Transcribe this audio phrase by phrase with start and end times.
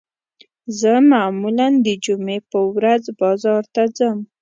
[0.79, 4.17] زه معمولاً د جمعې په ورځ بازار ته ځم